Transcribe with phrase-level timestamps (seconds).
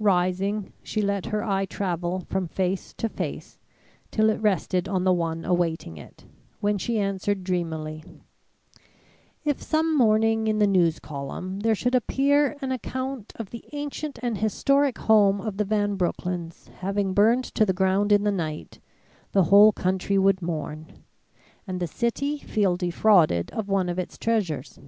[0.00, 3.60] Rising, she let her eye travel from face to face
[4.10, 6.24] till it rested on the one awaiting it,
[6.58, 8.02] when she answered dreamily:
[9.44, 14.18] "If some morning in the news column there should appear an account of the ancient
[14.24, 18.80] and historic home of the Van Broecklyns having burned to the ground in the night,
[19.30, 21.04] the whole country would mourn,
[21.64, 24.80] and the city feel defrauded of one of its treasures.